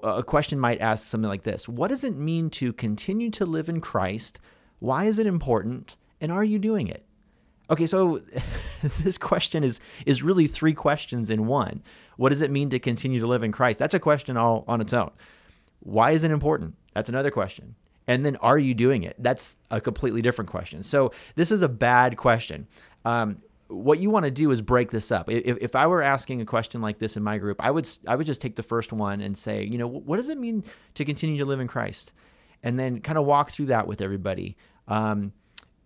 a 0.02 0.22
question 0.22 0.58
might 0.58 0.80
ask 0.80 1.06
something 1.06 1.28
like 1.28 1.42
this 1.42 1.68
What 1.68 1.88
does 1.88 2.04
it 2.04 2.16
mean 2.16 2.50
to 2.50 2.72
continue 2.72 3.30
to 3.30 3.46
live 3.46 3.68
in 3.68 3.80
Christ? 3.80 4.38
Why 4.78 5.04
is 5.04 5.18
it 5.18 5.26
important? 5.26 5.96
And 6.20 6.32
are 6.32 6.44
you 6.44 6.58
doing 6.58 6.88
it? 6.88 7.04
Okay, 7.70 7.86
so 7.86 8.20
this 9.00 9.18
question 9.18 9.64
is 9.64 9.80
is 10.06 10.22
really 10.22 10.46
three 10.46 10.74
questions 10.74 11.30
in 11.30 11.46
one. 11.46 11.82
What 12.16 12.30
does 12.30 12.42
it 12.42 12.50
mean 12.50 12.70
to 12.70 12.78
continue 12.78 13.20
to 13.20 13.26
live 13.26 13.42
in 13.42 13.52
Christ? 13.52 13.78
That's 13.78 13.94
a 13.94 14.00
question 14.00 14.36
all 14.36 14.64
on 14.68 14.80
its 14.80 14.92
own. 14.92 15.10
Why 15.80 16.12
is 16.12 16.24
it 16.24 16.30
important? 16.30 16.74
That's 16.94 17.08
another 17.08 17.30
question. 17.30 17.74
And 18.06 18.24
then 18.24 18.36
are 18.36 18.58
you 18.58 18.74
doing 18.74 19.02
it? 19.02 19.16
That's 19.18 19.56
a 19.70 19.80
completely 19.80 20.22
different 20.22 20.50
question. 20.50 20.82
So 20.82 21.12
this 21.36 21.50
is 21.50 21.62
a 21.62 21.68
bad 21.68 22.16
question. 22.16 22.66
Um, 23.04 23.38
what 23.68 23.98
you 23.98 24.10
want 24.10 24.24
to 24.24 24.30
do 24.30 24.50
is 24.50 24.60
break 24.60 24.90
this 24.90 25.10
up. 25.10 25.30
If, 25.30 25.58
if 25.60 25.74
I 25.74 25.86
were 25.86 26.02
asking 26.02 26.40
a 26.40 26.44
question 26.44 26.80
like 26.80 26.98
this 26.98 27.16
in 27.16 27.22
my 27.22 27.38
group, 27.38 27.56
I 27.60 27.70
would 27.70 27.88
I 28.06 28.16
would 28.16 28.26
just 28.26 28.40
take 28.40 28.56
the 28.56 28.62
first 28.62 28.92
one 28.92 29.20
and 29.20 29.36
say, 29.36 29.64
you 29.64 29.78
know, 29.78 29.86
what 29.86 30.16
does 30.16 30.28
it 30.28 30.38
mean 30.38 30.64
to 30.94 31.04
continue 31.04 31.38
to 31.38 31.44
live 31.44 31.60
in 31.60 31.66
Christ, 31.66 32.12
and 32.62 32.78
then 32.78 33.00
kind 33.00 33.18
of 33.18 33.24
walk 33.24 33.50
through 33.50 33.66
that 33.66 33.86
with 33.86 34.00
everybody. 34.00 34.56
Um, 34.88 35.32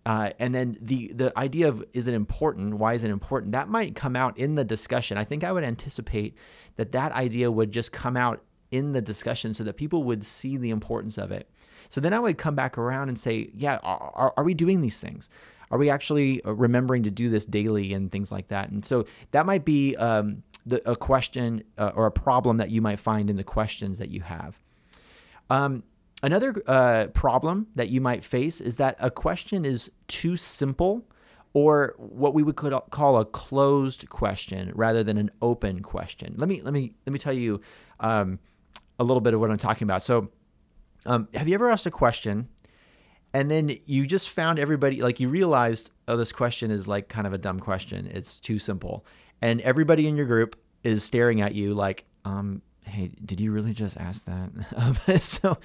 uh, 0.05 0.31
and 0.39 0.55
then 0.55 0.77
the 0.81 1.11
the 1.13 1.37
idea 1.37 1.67
of 1.67 1.83
is 1.93 2.07
it 2.07 2.13
important? 2.13 2.75
Why 2.75 2.93
is 2.93 3.03
it 3.03 3.11
important? 3.11 3.51
That 3.53 3.69
might 3.69 3.95
come 3.95 4.15
out 4.15 4.37
in 4.37 4.55
the 4.55 4.63
discussion. 4.63 5.17
I 5.17 5.23
think 5.23 5.43
I 5.43 5.51
would 5.51 5.63
anticipate 5.63 6.35
that 6.75 6.91
that 6.93 7.11
idea 7.11 7.51
would 7.51 7.71
just 7.71 7.91
come 7.91 8.17
out 8.17 8.43
in 8.71 8.93
the 8.93 9.01
discussion 9.01 9.53
so 9.53 9.63
that 9.63 9.77
people 9.77 10.03
would 10.03 10.23
see 10.23 10.57
the 10.57 10.69
importance 10.69 11.17
of 11.17 11.31
it. 11.31 11.49
So 11.89 11.99
then 11.99 12.13
I 12.13 12.19
would 12.19 12.37
come 12.37 12.55
back 12.55 12.77
around 12.77 13.09
and 13.09 13.19
say, 13.19 13.49
yeah, 13.53 13.79
are, 13.81 14.33
are 14.37 14.43
we 14.43 14.53
doing 14.53 14.81
these 14.81 14.99
things? 14.99 15.27
Are 15.71 15.77
we 15.77 15.89
actually 15.89 16.43
uh, 16.43 16.53
remembering 16.53 17.03
to 17.03 17.11
do 17.11 17.29
this 17.29 17.45
daily 17.45 17.93
and 17.93 18.11
things 18.11 18.31
like 18.31 18.47
that? 18.49 18.69
And 18.69 18.83
so 18.83 19.05
that 19.31 19.45
might 19.45 19.65
be 19.65 19.95
um, 19.97 20.43
the, 20.65 20.81
a 20.89 20.95
question 20.95 21.63
uh, 21.77 21.91
or 21.95 22.05
a 22.05 22.11
problem 22.11 22.57
that 22.57 22.69
you 22.69 22.81
might 22.81 22.99
find 22.99 23.29
in 23.29 23.35
the 23.35 23.43
questions 23.43 23.97
that 23.99 24.09
you 24.09 24.21
have. 24.21 24.57
Um, 25.49 25.83
another 26.23 26.55
uh, 26.67 27.07
problem 27.07 27.67
that 27.75 27.89
you 27.89 28.01
might 28.01 28.23
face 28.23 28.61
is 28.61 28.77
that 28.77 28.95
a 28.99 29.11
question 29.11 29.65
is 29.65 29.91
too 30.07 30.35
simple 30.35 31.05
or 31.53 31.95
what 31.97 32.33
we 32.33 32.43
would 32.43 32.55
call 32.55 33.17
a 33.17 33.25
closed 33.25 34.07
question 34.09 34.71
rather 34.75 35.03
than 35.03 35.17
an 35.17 35.31
open 35.41 35.81
question. 35.81 36.35
Let 36.37 36.47
me 36.47 36.61
let 36.61 36.73
me 36.73 36.93
let 37.07 37.13
me 37.13 37.19
tell 37.19 37.33
you 37.33 37.61
um, 37.99 38.39
a 38.99 39.03
little 39.03 39.21
bit 39.21 39.33
of 39.33 39.39
what 39.39 39.49
I'm 39.49 39.57
talking 39.57 39.85
about. 39.85 40.03
So, 40.03 40.29
um, 41.07 41.27
have 41.33 41.47
you 41.47 41.55
ever 41.55 41.71
asked 41.71 41.87
a 41.87 41.91
question 41.91 42.49
and 43.33 43.49
then 43.49 43.77
you 43.85 44.07
just 44.07 44.29
found 44.29 44.59
everybody 44.59 45.01
like 45.01 45.19
you 45.19 45.29
realized 45.29 45.91
oh 46.07 46.17
this 46.17 46.31
question 46.31 46.71
is 46.71 46.87
like 46.87 47.09
kind 47.09 47.27
of 47.27 47.33
a 47.33 47.37
dumb 47.37 47.59
question. 47.59 48.09
It's 48.13 48.39
too 48.39 48.59
simple. 48.59 49.05
And 49.41 49.61
everybody 49.61 50.07
in 50.07 50.17
your 50.17 50.25
group 50.25 50.59
is 50.83 51.03
staring 51.03 51.41
at 51.41 51.55
you 51.55 51.73
like 51.73 52.05
um 52.25 52.61
hey 52.85 53.11
did 53.23 53.39
you 53.39 53.51
really 53.51 53.73
just 53.73 53.97
ask 53.97 54.25
that? 54.25 55.21
So 55.21 55.57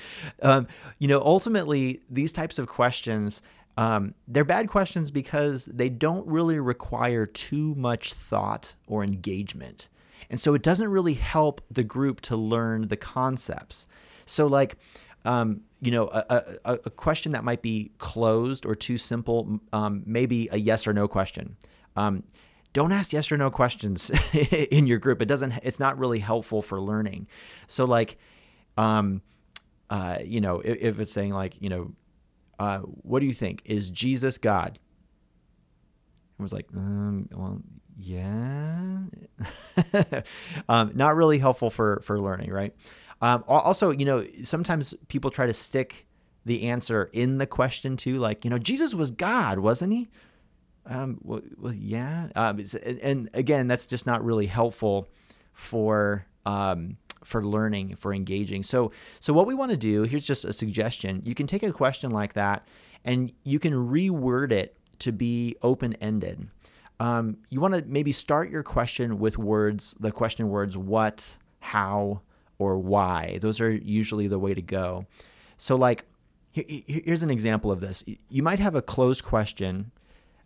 um, 0.42 0.66
you 0.98 1.08
know 1.08 1.20
ultimately 1.20 2.00
these 2.10 2.32
types 2.32 2.58
of 2.58 2.68
questions 2.68 3.42
um, 3.76 4.14
they're 4.28 4.44
bad 4.44 4.68
questions 4.68 5.10
because 5.10 5.64
they 5.64 5.88
don't 5.88 6.26
really 6.28 6.58
require 6.58 7.26
too 7.26 7.74
much 7.74 8.12
thought 8.12 8.74
or 8.86 9.02
engagement. 9.02 9.88
And 10.30 10.40
so 10.40 10.54
it 10.54 10.62
doesn't 10.62 10.88
really 10.88 11.14
help 11.14 11.60
the 11.70 11.82
group 11.82 12.20
to 12.22 12.36
learn 12.36 12.88
the 12.88 12.96
concepts. 12.96 13.86
So 14.26 14.46
like 14.46 14.76
um, 15.24 15.62
you 15.84 15.90
know, 15.90 16.08
a, 16.08 16.56
a, 16.64 16.72
a, 16.84 16.90
question 16.90 17.32
that 17.32 17.44
might 17.44 17.60
be 17.60 17.92
closed 17.98 18.64
or 18.64 18.74
too 18.74 18.96
simple, 18.96 19.60
um, 19.72 20.02
maybe 20.06 20.48
a 20.50 20.56
yes 20.56 20.86
or 20.86 20.92
no 20.92 21.06
question. 21.06 21.56
Um, 21.94 22.22
don't 22.72 22.90
ask 22.90 23.12
yes 23.12 23.30
or 23.30 23.36
no 23.36 23.50
questions 23.50 24.10
in 24.70 24.86
your 24.86 24.98
group. 24.98 25.20
It 25.20 25.26
doesn't. 25.26 25.52
It's 25.62 25.78
not 25.78 25.98
really 25.98 26.18
helpful 26.18 26.62
for 26.62 26.80
learning. 26.80 27.28
So, 27.68 27.84
like, 27.84 28.18
um, 28.76 29.22
uh, 29.90 30.18
you 30.24 30.40
know, 30.40 30.60
if, 30.60 30.78
if, 30.80 31.00
it's 31.00 31.12
saying 31.12 31.32
like, 31.32 31.54
you 31.60 31.68
know, 31.68 31.92
uh, 32.58 32.78
what 32.78 33.20
do 33.20 33.26
you 33.26 33.34
think? 33.34 33.62
Is 33.64 33.90
Jesus 33.90 34.38
God? 34.38 34.78
I 36.38 36.42
was 36.42 36.52
like, 36.52 36.66
um, 36.74 37.28
well, 37.32 37.60
yeah. 37.96 39.02
um, 40.68 40.92
not 40.94 41.14
really 41.14 41.38
helpful 41.38 41.70
for 41.70 42.00
for 42.04 42.20
learning, 42.20 42.50
right? 42.50 42.74
Um, 43.24 43.42
also, 43.48 43.90
you 43.90 44.04
know, 44.04 44.26
sometimes 44.42 44.92
people 45.08 45.30
try 45.30 45.46
to 45.46 45.54
stick 45.54 46.06
the 46.44 46.64
answer 46.64 47.08
in 47.14 47.38
the 47.38 47.46
question 47.46 47.96
too, 47.96 48.18
like, 48.18 48.44
you 48.44 48.50
know, 48.50 48.58
Jesus 48.58 48.92
was 48.92 49.10
God, 49.10 49.60
wasn't 49.60 49.94
he? 49.94 50.08
Um, 50.84 51.18
well, 51.22 51.40
well 51.56 51.72
yeah. 51.72 52.28
Um, 52.36 52.62
and 53.02 53.30
again, 53.32 53.66
that's 53.66 53.86
just 53.86 54.04
not 54.06 54.22
really 54.22 54.44
helpful 54.44 55.08
for 55.54 56.26
um, 56.44 56.98
for 57.24 57.42
learning, 57.42 57.96
for 57.96 58.12
engaging. 58.12 58.62
So, 58.62 58.92
so 59.20 59.32
what 59.32 59.46
we 59.46 59.54
want 59.54 59.70
to 59.70 59.78
do 59.78 60.02
here's 60.02 60.26
just 60.26 60.44
a 60.44 60.52
suggestion. 60.52 61.22
You 61.24 61.34
can 61.34 61.46
take 61.46 61.62
a 61.62 61.72
question 61.72 62.10
like 62.10 62.34
that, 62.34 62.68
and 63.06 63.32
you 63.44 63.58
can 63.58 63.72
reword 63.72 64.52
it 64.52 64.76
to 64.98 65.12
be 65.12 65.56
open 65.62 65.94
ended. 65.94 66.46
Um, 67.00 67.38
you 67.48 67.58
want 67.58 67.72
to 67.72 67.84
maybe 67.86 68.12
start 68.12 68.50
your 68.50 68.62
question 68.62 69.18
with 69.18 69.38
words, 69.38 69.94
the 69.98 70.12
question 70.12 70.50
words, 70.50 70.76
what, 70.76 71.38
how, 71.60 72.20
or 72.58 72.78
why. 72.78 73.38
Those 73.40 73.60
are 73.60 73.70
usually 73.70 74.28
the 74.28 74.38
way 74.38 74.54
to 74.54 74.62
go. 74.62 75.06
So, 75.56 75.76
like, 75.76 76.04
Here's 76.54 77.24
an 77.24 77.30
example 77.30 77.72
of 77.72 77.80
this. 77.80 78.04
You 78.28 78.44
might 78.44 78.60
have 78.60 78.76
a 78.76 78.82
closed 78.82 79.24
question 79.24 79.90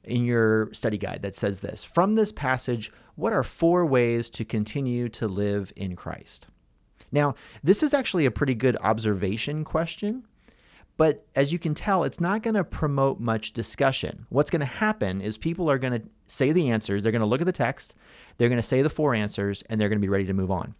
in 0.05 0.25
your 0.25 0.73
study 0.73 0.97
guide 0.97 1.21
that 1.21 1.35
says 1.35 1.61
this 1.61 1.85
From 1.85 2.15
this 2.15 2.33
passage, 2.33 2.91
what 3.15 3.35
are 3.35 3.45
four 3.45 3.85
ways 3.85 4.31
to 4.31 4.45
continue 4.45 5.11
to 5.11 5.29
live 5.29 5.71
in 5.77 5.97
Christ? 5.97 6.47
Now, 7.13 7.35
this 7.63 7.83
is 7.83 7.93
actually 7.93 8.25
a 8.25 8.31
pretty 8.31 8.55
good 8.55 8.79
observation 8.81 9.65
question, 9.65 10.27
but 10.97 11.27
as 11.37 11.53
you 11.53 11.59
can 11.59 11.75
tell, 11.75 12.05
it's 12.05 12.21
not 12.21 12.43
going 12.43 12.55
to 12.55 12.65
promote 12.65 13.21
much 13.21 13.53
discussion. 13.53 14.25
What's 14.31 14.51
going 14.51 14.61
to 14.61 14.67
happen 14.67 15.21
is 15.21 15.37
people 15.37 15.71
are 15.71 15.79
going 15.79 16.01
to 16.01 16.09
say 16.27 16.53
the 16.53 16.71
answers, 16.71 17.03
they're 17.03 17.13
going 17.13 17.21
to 17.21 17.27
look 17.27 17.43
at 17.43 17.47
the 17.47 17.53
text, 17.53 17.95
they're 18.39 18.49
going 18.49 18.61
to 18.61 18.67
say 18.67 18.81
the 18.81 18.89
four 18.89 19.15
answers, 19.15 19.63
and 19.69 19.79
they're 19.79 19.91
going 19.91 20.01
to 20.01 20.05
be 20.05 20.09
ready 20.09 20.27
to 20.27 20.33
move 20.33 20.51
on. 20.51 20.75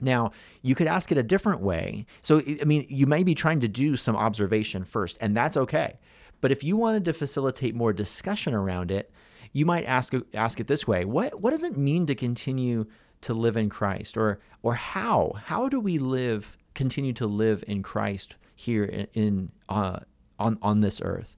Now, 0.00 0.32
you 0.62 0.74
could 0.74 0.86
ask 0.86 1.12
it 1.12 1.18
a 1.18 1.22
different 1.22 1.60
way. 1.60 2.06
So, 2.22 2.40
I 2.60 2.64
mean, 2.64 2.86
you 2.88 3.06
may 3.06 3.22
be 3.22 3.34
trying 3.34 3.60
to 3.60 3.68
do 3.68 3.96
some 3.96 4.16
observation 4.16 4.84
first, 4.84 5.18
and 5.20 5.36
that's 5.36 5.56
okay. 5.56 5.98
But 6.40 6.50
if 6.50 6.64
you 6.64 6.76
wanted 6.76 7.04
to 7.04 7.12
facilitate 7.12 7.74
more 7.74 7.92
discussion 7.92 8.54
around 8.54 8.90
it, 8.90 9.12
you 9.52 9.66
might 9.66 9.84
ask 9.84 10.14
ask 10.32 10.60
it 10.60 10.66
this 10.66 10.86
way: 10.86 11.04
What 11.04 11.40
what 11.40 11.50
does 11.50 11.64
it 11.64 11.76
mean 11.76 12.06
to 12.06 12.14
continue 12.14 12.86
to 13.22 13.34
live 13.34 13.56
in 13.56 13.68
Christ, 13.68 14.16
or 14.16 14.40
or 14.62 14.74
how 14.74 15.34
how 15.44 15.68
do 15.68 15.80
we 15.80 15.98
live 15.98 16.56
continue 16.74 17.12
to 17.14 17.26
live 17.26 17.64
in 17.66 17.82
Christ 17.82 18.36
here 18.54 18.84
in, 18.84 19.06
in 19.14 19.52
uh, 19.68 20.00
on 20.38 20.58
on 20.62 20.80
this 20.80 21.00
earth? 21.02 21.36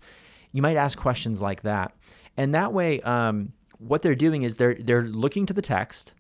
You 0.53 0.63
might 0.63 0.77
ask 0.77 0.99
questions 0.99 1.41
like 1.41 1.63
that, 1.63 1.97
and 2.37 2.55
that 2.55 2.73
way, 2.73 3.01
um, 3.01 3.53
what 3.79 4.03
they're 4.03 4.15
doing 4.15 4.43
is 4.43 4.57
they're 4.57 4.75
they're 4.75 5.05
looking 5.05 5.47
to 5.47 5.55
the 5.55 5.63
text 5.63 6.13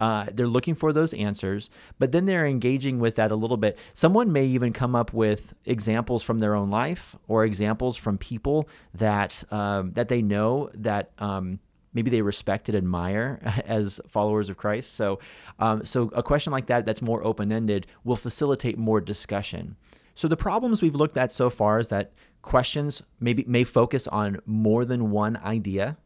uh, 0.00 0.26
they're 0.32 0.46
looking 0.46 0.74
for 0.74 0.92
those 0.92 1.12
answers, 1.14 1.70
but 1.98 2.12
then 2.12 2.26
they're 2.26 2.46
engaging 2.46 3.00
with 3.00 3.16
that 3.16 3.32
a 3.32 3.36
little 3.36 3.56
bit. 3.56 3.76
Someone 3.94 4.32
may 4.32 4.46
even 4.46 4.72
come 4.72 4.94
up 4.94 5.12
with 5.12 5.54
examples 5.64 6.22
from 6.22 6.38
their 6.38 6.54
own 6.54 6.70
life 6.70 7.16
or 7.26 7.44
examples 7.44 7.96
from 7.96 8.16
people 8.16 8.68
that 8.94 9.42
um, 9.50 9.92
that 9.92 10.08
they 10.08 10.22
know 10.22 10.70
that 10.74 11.10
um, 11.18 11.58
maybe 11.94 12.10
they 12.10 12.22
respect 12.22 12.68
and 12.68 12.78
admire 12.78 13.40
as 13.66 14.00
followers 14.06 14.48
of 14.48 14.56
Christ. 14.56 14.94
So, 14.94 15.18
um, 15.58 15.84
so 15.84 16.10
a 16.14 16.22
question 16.22 16.52
like 16.52 16.66
that 16.66 16.86
that's 16.86 17.02
more 17.02 17.24
open 17.24 17.50
ended 17.50 17.86
will 18.04 18.16
facilitate 18.16 18.78
more 18.78 19.00
discussion. 19.00 19.76
So 20.14 20.28
the 20.28 20.36
problems 20.36 20.82
we've 20.82 20.94
looked 20.94 21.16
at 21.16 21.32
so 21.32 21.48
far 21.50 21.78
is 21.78 21.88
that 21.88 22.12
questions 22.42 23.02
maybe 23.20 23.44
may 23.46 23.64
focus 23.64 24.06
on 24.08 24.40
more 24.46 24.84
than 24.84 25.10
one 25.10 25.36
idea. 25.38 25.96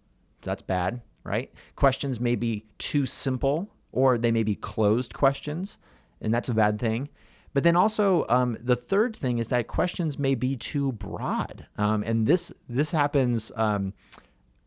That's 0.43 0.63
bad, 0.63 1.03
right? 1.25 1.53
Questions 1.77 2.21
may 2.21 2.37
be 2.37 2.67
too 2.79 3.07
simple 3.07 3.71
or 3.93 4.19
they 4.19 4.33
may 4.33 4.43
be 4.43 4.55
closed 4.55 5.15
questions, 5.15 5.79
and 6.21 6.33
that's 6.33 6.49
a 6.49 6.55
bad 6.55 6.81
thing. 6.81 7.09
But 7.55 7.65
then 7.65 7.77
also 7.77 8.25
um, 8.29 8.57
the 8.61 8.77
third 8.77 9.15
thing 9.15 9.39
is 9.39 9.49
that 9.49 9.69
questions 9.69 10.19
may 10.19 10.35
be 10.35 10.57
too 10.57 10.93
broad, 10.93 11.67
um, 11.77 12.03
and 12.05 12.27
this 12.27 12.53
this 12.69 12.91
happens 12.91 13.53
um, 13.57 13.93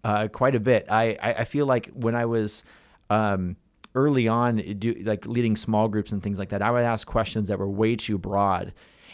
uh, 0.03 0.27
quite 0.27 0.55
a 0.55 0.60
bit. 0.60 0.86
I, 0.89 1.17
I, 1.22 1.34
I 1.34 1.46
feel 1.46 1.65
like 1.65 1.89
when 1.94 2.15
I 2.15 2.25
was 2.25 2.63
um, 3.10 3.58
early 3.96 4.27
on, 4.27 4.58
do, 4.77 4.94
like 5.03 5.25
leading 5.25 5.55
small 5.55 5.88
groups 5.88 6.12
and 6.12 6.22
things 6.22 6.38
like 6.38 6.50
that, 6.50 6.62
I 6.62 6.70
would 6.70 6.84
ask 6.84 7.08
questions 7.08 7.48
that 7.48 7.58
were 7.58 7.70
way 7.70 7.96
too 7.96 8.20
broad, 8.20 8.74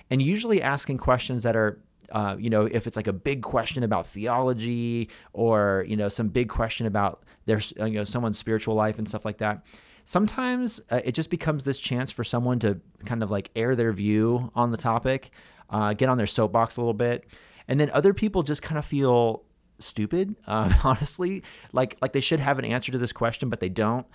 and 0.10 0.22
usually 0.22 0.62
asking 0.62 0.98
questions 0.98 1.44
that 1.44 1.56
are 1.56 1.80
uh, 2.12 2.36
you 2.38 2.50
know, 2.50 2.65
if 2.65 2.88
it's 2.88 2.96
like 2.96 3.08
a 3.08 3.13
big 3.13 3.41
question 3.41 3.84
about 3.84 4.06
theology 4.06 5.10
or 5.34 5.86
you 5.88 5.96
know 5.96 6.10
some 6.10 6.27
big 6.27 6.50
question 6.50 6.86
about 6.86 7.24
their 7.46 7.62
you 7.77 7.91
know 7.91 8.03
someone's 8.03 8.38
spiritual 8.38 8.75
life 8.75 8.98
and 8.98 9.08
stuff 9.08 9.25
like 9.25 9.38
that, 9.38 9.63
sometimes 10.05 10.81
uh, 10.89 11.01
it 11.03 11.13
just 11.13 11.29
becomes 11.29 11.63
this 11.63 11.79
chance 11.79 12.12
for 12.12 12.24
someone 12.24 12.60
to 12.60 12.79
kind 13.05 13.24
of 13.24 13.31
like 13.31 13.51
air 13.55 13.75
their 13.75 13.91
view 13.91 14.51
on 14.55 14.72
the 14.72 14.77
topic, 14.77 15.31
uh, 15.70 15.93
get 15.93 16.10
on 16.10 16.17
their 16.17 16.27
soapbox 16.27 16.77
a 16.77 16.81
little 16.81 16.93
bit, 16.93 17.25
and 17.67 17.79
then 17.79 17.89
other 17.91 18.13
people 18.13 18.43
just 18.43 18.62
kind 18.62 18.77
of 18.77 18.86
feel 18.86 19.43
stupid. 19.79 20.36
Uh, 20.48 20.74
honestly, 20.84 21.43
like 21.74 21.98
like 22.01 22.13
they 22.13 22.20
should 22.20 22.39
have 22.39 22.60
an 22.60 22.65
answer 22.65 22.91
to 22.91 22.98
this 22.98 23.12
question, 23.12 23.50
but 23.50 23.60
they 23.60 23.70
don't. 23.70 24.05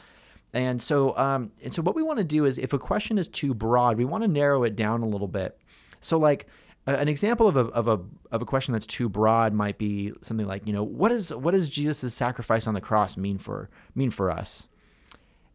And 0.52 0.80
so, 0.80 1.16
um, 1.18 1.52
and 1.62 1.74
so, 1.74 1.82
what 1.82 1.94
we 1.94 2.02
want 2.02 2.18
to 2.18 2.24
do 2.24 2.44
is, 2.44 2.56
if 2.56 2.72
a 2.72 2.78
question 2.78 3.18
is 3.18 3.28
too 3.28 3.52
broad, 3.52 3.98
we 3.98 4.04
want 4.04 4.22
to 4.24 4.28
narrow 4.28 4.64
it 4.64 4.76
down 4.76 5.02
a 5.02 5.08
little 5.08 5.28
bit. 5.28 5.58
So, 6.00 6.18
like 6.18 6.46
an 6.86 7.08
example 7.08 7.48
of 7.48 7.56
a, 7.56 7.66
of 7.66 7.88
a 7.88 8.00
of 8.30 8.42
a 8.42 8.44
question 8.44 8.72
that's 8.72 8.86
too 8.86 9.08
broad 9.08 9.52
might 9.52 9.76
be 9.76 10.12
something 10.22 10.46
like, 10.46 10.66
you 10.66 10.72
know, 10.72 10.84
what 10.84 11.10
is 11.10 11.34
what 11.34 11.52
does 11.52 11.68
Jesus' 11.68 12.14
sacrifice 12.14 12.66
on 12.66 12.74
the 12.74 12.80
cross 12.80 13.16
mean 13.16 13.38
for 13.38 13.68
mean 13.94 14.10
for 14.10 14.30
us? 14.30 14.68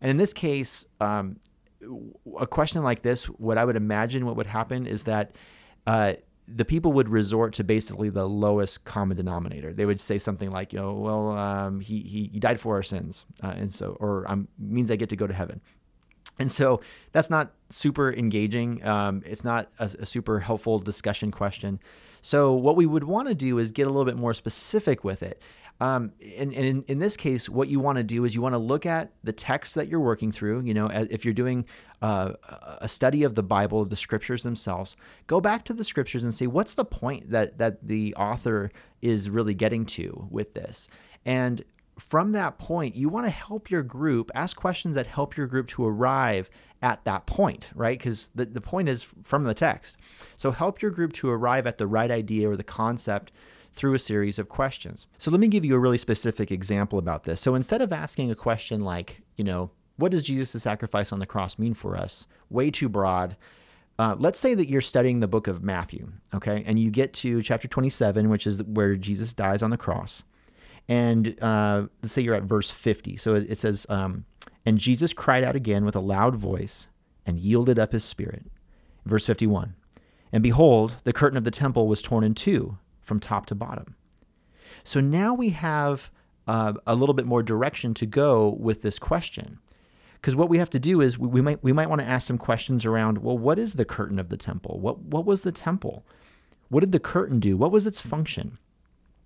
And 0.01 0.10
in 0.10 0.17
this 0.17 0.34
case, 0.34 0.86
um, 1.00 1.38
a 2.39 2.48
question 2.48 2.84
like 2.84 3.01
this, 3.01 3.25
what 3.25 3.58
I 3.58 3.65
would 3.65 3.75
imagine 3.75 4.25
what 4.25 4.36
would 4.36 4.48
happen 4.48 4.88
is 4.88 5.03
that 5.03 5.36
uh, 5.88 6.13
the 6.48 6.65
people 6.65 6.91
would 6.93 7.10
resort 7.10 7.53
to 7.53 7.63
basically 7.63 8.10
the 8.10 8.27
lowest 8.27 8.84
common 8.84 9.17
denominator. 9.17 9.74
They 9.74 9.86
would 9.86 10.01
say 10.01 10.17
something 10.17 10.51
like, 10.51 10.74
know, 10.74 10.93
well, 10.93 11.31
um, 11.31 11.79
he, 11.79 12.01
he, 12.01 12.29
he 12.34 12.39
died 12.39 12.60
for 12.60 12.75
our 12.75 12.84
sins, 12.84 13.25
uh, 13.43 13.53
and 13.55 13.74
so, 13.74 13.98
or 14.00 14.29
um, 14.29 14.48
means 14.58 14.91
I 14.91 14.96
get 14.96 15.10
to 15.10 15.15
go 15.15 15.27
to 15.27 15.34
heaven. 15.34 15.62
And 16.39 16.51
so 16.51 16.81
that's 17.12 17.29
not 17.29 17.51
super 17.70 18.12
engaging. 18.13 18.86
Um, 18.86 19.22
it's 19.25 19.43
not 19.43 19.70
a, 19.79 19.86
a, 20.00 20.05
super 20.05 20.39
helpful 20.39 20.79
discussion 20.79 21.29
question. 21.29 21.79
So 22.22 22.53
what 22.53 22.75
we 22.75 22.86
would 22.86 23.03
want 23.03 23.27
to 23.27 23.36
do 23.36 23.60
is 23.60 23.72
get 23.72 23.86
a 23.86 23.89
little 23.89 24.05
bit 24.05 24.17
more 24.17 24.34
specific 24.34 25.03
with 25.03 25.22
it. 25.22 25.41
Um, 25.82 26.12
and, 26.38 26.54
and 26.54 26.66
in, 26.66 26.84
in, 26.88 27.00
this 27.00 27.18
case, 27.18 27.50
what 27.50 27.68
you 27.68 27.80
want 27.80 27.98
to 27.98 28.04
do 28.04 28.24
is 28.24 28.36
you 28.36 28.42
want 28.42 28.54
to 28.54 28.60
look 28.60 28.86
at 28.86 29.12
the 29.24 29.34
text 29.34 29.74
that 29.74 29.88
you're 29.88 30.00
working 30.00 30.32
through. 30.32 30.62
You 30.62 30.76
know, 30.76 30.86
if 30.86 31.26
you're 31.26 31.34
doing 31.34 31.66
uh, 32.04 32.34
a 32.80 32.88
study 32.88 33.24
of 33.24 33.34
the 33.34 33.42
Bible, 33.42 33.82
of 33.82 33.90
the 33.90 33.96
scriptures 33.96 34.44
themselves, 34.44 34.96
go 35.26 35.42
back 35.42 35.66
to 35.66 35.74
the 35.74 35.84
scriptures 35.84 36.22
and 36.22 36.36
see 36.36 36.46
what's 36.46 36.76
the 36.76 36.86
point 36.86 37.32
that 37.32 37.58
that 37.58 37.88
the 37.88 38.14
author 38.14 38.70
is 39.02 39.28
really 39.28 39.56
getting 39.56 39.88
to 39.88 40.28
with 40.30 40.54
this. 40.54 40.88
And 41.26 41.66
from 41.98 42.34
that 42.34 42.60
point, 42.60 42.96
you 42.96 43.10
want 43.10 43.26
to 43.26 43.32
help 43.32 43.72
your 43.72 43.82
group 43.82 44.30
ask 44.36 44.56
questions 44.56 44.94
that 44.94 45.08
help 45.08 45.36
your 45.36 45.48
group 45.48 45.66
to 45.70 45.88
arrive 45.88 46.52
at 46.84 47.04
that 47.06 47.26
point, 47.26 47.72
right? 47.74 47.98
Because 47.98 48.30
the, 48.36 48.46
the 48.46 48.62
point 48.62 48.88
is 48.88 49.02
from 49.24 49.46
the 49.46 49.56
text. 49.56 49.98
So 50.38 50.52
help 50.52 50.84
your 50.84 50.92
group 50.92 51.14
to 51.14 51.30
arrive 51.32 51.66
at 51.66 51.80
the 51.80 51.88
right 51.88 52.12
idea 52.12 52.48
or 52.48 52.56
the 52.56 52.64
concept 52.64 53.32
through 53.74 53.94
a 53.94 54.00
series 54.00 54.38
of 54.38 54.50
questions. 54.50 55.08
So 55.18 55.32
let 55.32 55.40
me 55.40 55.48
give 55.48 55.66
you 55.66 55.75
a 55.75 55.80
really 55.80 55.98
specific 55.98 56.51
example 56.51 57.00
about 57.00 57.24
this. 57.24 57.40
So 57.40 57.56
instead 57.56 57.82
of 57.82 57.94
asking 57.94 58.32
a 58.32 58.36
question 58.36 58.82
like, 58.82 59.22
you 59.36 59.44
know, 59.44 59.72
what 59.98 60.12
does 60.12 60.25
Jesus' 60.25 60.63
sacrifice 60.63 61.12
on 61.12 61.20
the 61.20 61.25
cross 61.25 61.58
mean 61.60 61.74
for 61.74 61.96
us? 61.96 62.28
Way 62.50 62.72
too 62.72 62.90
broad. 62.90 63.38
Uh, 64.00 64.16
let's 64.18 64.40
say 64.40 64.56
that 64.56 64.68
you're 64.68 64.82
studying 64.82 65.20
the 65.20 65.28
book 65.28 65.48
of 65.48 65.63
Matthew, 65.63 66.12
okay, 66.34 66.63
and 66.66 66.80
you 66.80 66.90
get 66.90 67.13
to 67.13 67.42
chapter 67.44 67.68
27, 67.68 68.30
which 68.30 68.48
is 68.48 68.63
where 68.63 68.96
Jesus 68.96 69.32
dies 69.32 69.62
on 69.62 69.70
the 69.70 69.78
cross. 69.78 70.24
And 70.90 71.42
uh, 71.42 71.88
let's 72.01 72.13
say 72.13 72.22
you're 72.22 72.36
at 72.36 72.44
verse 72.44 72.72
50. 72.72 73.18
So 73.18 73.36
it, 73.36 73.51
it 73.51 73.60
says, 73.60 73.86
um, 73.90 74.25
And 74.66 74.78
Jesus 74.78 75.13
cried 75.13 75.44
out 75.44 75.56
again 75.56 75.86
with 75.86 75.96
a 75.96 76.00
loud 76.00 76.36
voice 76.36 76.88
and 77.25 77.38
yielded 77.38 77.78
up 77.78 77.92
his 77.92 78.04
spirit. 78.04 78.46
Verse 79.06 79.25
51. 79.25 79.75
And 80.34 80.42
behold, 80.42 80.96
the 81.04 81.13
curtain 81.13 81.38
of 81.38 81.44
the 81.44 81.51
temple 81.51 81.88
was 81.88 82.01
torn 82.01 82.24
in 82.24 82.34
two 82.34 82.78
from 83.12 83.20
top 83.20 83.46
to 83.46 83.53
bottom. 83.53 83.98
So 84.86 85.01
now 85.01 85.34
we 85.34 85.50
have 85.50 86.10
uh, 86.48 86.75
a 86.88 86.96
little 86.96 87.13
bit 87.13 87.25
more 87.25 87.44
direction 87.44 87.94
to 87.96 88.06
go 88.06 88.56
with 88.58 88.84
this 88.84 89.00
question. 89.00 89.60
Because 90.13 90.34
what 90.34 90.48
we 90.48 90.60
have 90.60 90.70
to 90.70 90.80
do 90.80 91.01
is 91.01 91.20
we, 91.20 91.27
we 91.27 91.41
might 91.41 91.62
we 91.62 91.74
might 91.74 91.89
want 91.89 92.00
to 92.00 92.08
ask 92.08 92.25
some 92.25 92.38
questions 92.38 92.86
around 92.86 93.18
well 93.18 93.38
what 93.38 93.60
is 93.60 93.74
the 93.74 93.84
curtain 93.84 94.18
of 94.18 94.30
the 94.30 94.38
temple? 94.38 94.80
What 94.80 95.00
what 95.00 95.25
was 95.25 95.41
the 95.41 95.51
temple? 95.51 96.06
What 96.70 96.80
did 96.80 96.94
the 96.94 97.01
curtain 97.01 97.41
do? 97.41 97.58
What 97.58 97.74
was 97.74 97.86
its 97.86 98.00
function? 98.00 98.58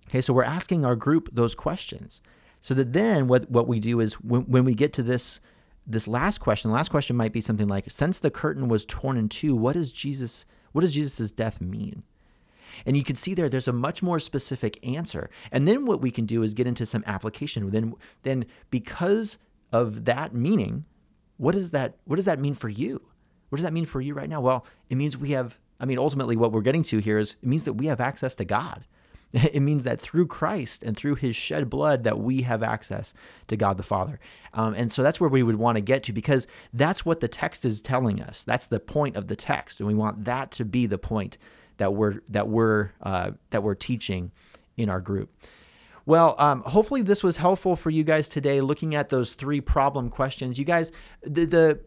Okay 0.08 0.20
so 0.20 0.32
we're 0.32 0.42
asking 0.42 0.84
our 0.84 0.96
group 0.96 1.28
those 1.32 1.54
questions. 1.54 2.20
So 2.60 2.74
that 2.74 2.92
then 2.92 3.28
what 3.28 3.48
what 3.48 3.68
we 3.68 3.78
do 3.78 4.00
is 4.00 4.14
when, 4.14 4.42
when 4.50 4.64
we 4.64 4.74
get 4.74 4.92
to 4.94 5.02
this 5.04 5.38
this 5.86 6.08
last 6.08 6.38
question 6.38 6.72
the 6.72 6.74
last 6.74 6.90
question 6.90 7.14
might 7.14 7.32
be 7.32 7.40
something 7.40 7.68
like 7.68 7.88
since 7.88 8.18
the 8.18 8.32
curtain 8.32 8.66
was 8.66 8.84
torn 8.84 9.16
in 9.16 9.28
two 9.28 9.54
what 9.54 9.74
does 9.74 9.92
jesus 9.92 10.44
what 10.72 10.80
does 10.80 10.92
jesus' 10.92 11.30
death 11.30 11.60
mean 11.60 12.02
and 12.84 12.96
you 12.96 13.04
can 13.04 13.16
see 13.16 13.34
there, 13.34 13.48
there's 13.48 13.68
a 13.68 13.72
much 13.72 14.02
more 14.02 14.18
specific 14.18 14.78
answer. 14.86 15.30
And 15.50 15.66
then 15.66 15.86
what 15.86 16.00
we 16.00 16.10
can 16.10 16.26
do 16.26 16.42
is 16.42 16.54
get 16.54 16.66
into 16.66 16.86
some 16.86 17.04
application. 17.06 17.70
Then, 17.70 17.94
then 18.22 18.46
because 18.70 19.38
of 19.72 20.04
that 20.04 20.34
meaning, 20.34 20.84
what 21.36 21.52
does 21.52 21.70
that 21.70 21.96
what 22.04 22.16
does 22.16 22.24
that 22.24 22.38
mean 22.38 22.54
for 22.54 22.68
you? 22.68 23.02
What 23.48 23.56
does 23.56 23.64
that 23.64 23.72
mean 23.72 23.86
for 23.86 24.00
you 24.00 24.14
right 24.14 24.28
now? 24.28 24.40
Well, 24.40 24.66
it 24.90 24.96
means 24.96 25.16
we 25.16 25.30
have. 25.30 25.58
I 25.78 25.84
mean, 25.84 25.98
ultimately, 25.98 26.36
what 26.36 26.52
we're 26.52 26.62
getting 26.62 26.82
to 26.84 26.98
here 26.98 27.18
is 27.18 27.36
it 27.42 27.48
means 27.48 27.64
that 27.64 27.74
we 27.74 27.86
have 27.86 28.00
access 28.00 28.34
to 28.36 28.44
God. 28.44 28.86
It 29.32 29.60
means 29.60 29.82
that 29.82 30.00
through 30.00 30.28
Christ 30.28 30.82
and 30.82 30.96
through 30.96 31.16
His 31.16 31.36
shed 31.36 31.68
blood, 31.68 32.04
that 32.04 32.18
we 32.18 32.42
have 32.42 32.62
access 32.62 33.12
to 33.48 33.56
God 33.56 33.76
the 33.76 33.82
Father. 33.82 34.18
Um, 34.54 34.72
and 34.72 34.90
so 34.90 35.02
that's 35.02 35.20
where 35.20 35.28
we 35.28 35.42
would 35.42 35.56
want 35.56 35.76
to 35.76 35.82
get 35.82 36.04
to 36.04 36.12
because 36.12 36.46
that's 36.72 37.04
what 37.04 37.20
the 37.20 37.28
text 37.28 37.64
is 37.64 37.82
telling 37.82 38.22
us. 38.22 38.44
That's 38.44 38.66
the 38.66 38.80
point 38.80 39.16
of 39.16 39.26
the 39.26 39.36
text, 39.36 39.80
and 39.80 39.86
we 39.86 39.94
want 39.94 40.24
that 40.24 40.52
to 40.52 40.64
be 40.64 40.86
the 40.86 40.96
point 40.96 41.36
that 41.76 41.94
we're 41.94 42.20
that 42.28 42.48
we're 42.48 42.90
uh, 43.02 43.32
that 43.50 43.62
we're 43.62 43.74
teaching 43.74 44.32
in 44.76 44.88
our 44.88 45.00
group. 45.00 45.30
Well, 46.06 46.36
um, 46.38 46.62
hopefully 46.62 47.02
this 47.02 47.24
was 47.24 47.36
helpful 47.36 47.74
for 47.74 47.90
you 47.90 48.04
guys 48.04 48.28
today, 48.28 48.60
looking 48.60 48.94
at 48.94 49.08
those 49.08 49.32
three 49.32 49.60
problem 49.60 50.08
questions. 50.08 50.56
You 50.56 50.64
guys, 50.64 50.92
the, 51.22 51.46
the 51.46 51.80